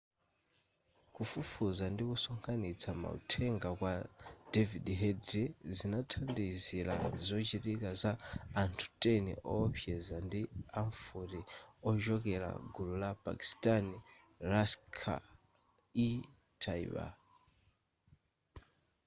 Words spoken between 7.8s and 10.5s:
za anthu 10 owopseza ndi